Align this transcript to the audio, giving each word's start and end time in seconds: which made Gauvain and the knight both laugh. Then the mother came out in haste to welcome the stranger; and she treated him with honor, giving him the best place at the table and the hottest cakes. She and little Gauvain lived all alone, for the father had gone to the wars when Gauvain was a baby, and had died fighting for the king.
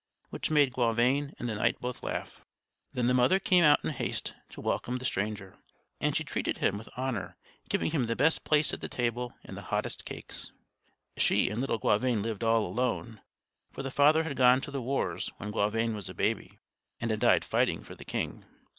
which 0.31 0.49
made 0.49 0.73
Gauvain 0.73 1.31
and 1.37 1.47
the 1.47 1.53
knight 1.53 1.79
both 1.79 2.01
laugh. 2.01 2.43
Then 2.91 3.05
the 3.05 3.13
mother 3.13 3.37
came 3.39 3.63
out 3.63 3.83
in 3.83 3.91
haste 3.91 4.33
to 4.49 4.59
welcome 4.59 4.95
the 4.97 5.05
stranger; 5.05 5.59
and 5.99 6.15
she 6.15 6.23
treated 6.23 6.57
him 6.57 6.79
with 6.79 6.89
honor, 6.97 7.37
giving 7.69 7.91
him 7.91 8.07
the 8.07 8.15
best 8.15 8.43
place 8.43 8.73
at 8.73 8.81
the 8.81 8.89
table 8.89 9.35
and 9.43 9.55
the 9.55 9.61
hottest 9.69 10.03
cakes. 10.03 10.51
She 11.17 11.49
and 11.51 11.61
little 11.61 11.77
Gauvain 11.77 12.23
lived 12.23 12.43
all 12.43 12.65
alone, 12.65 13.21
for 13.71 13.83
the 13.83 13.91
father 13.91 14.23
had 14.23 14.35
gone 14.37 14.59
to 14.61 14.71
the 14.71 14.81
wars 14.81 15.29
when 15.37 15.51
Gauvain 15.51 15.93
was 15.93 16.09
a 16.09 16.15
baby, 16.15 16.57
and 16.99 17.11
had 17.11 17.19
died 17.19 17.45
fighting 17.45 17.83
for 17.83 17.93
the 17.93 18.03
king. 18.03 18.43